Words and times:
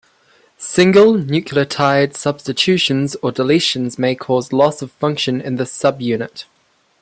Single 0.57 1.13
nucleotide 1.13 2.15
substitutions 2.17 3.13
or 3.21 3.31
deletions 3.31 3.99
may 3.99 4.15
cause 4.15 4.51
loss 4.51 4.81
of 4.81 4.91
function 4.93 5.39
in 5.39 5.57
the 5.57 5.63
subunit. 5.65 6.45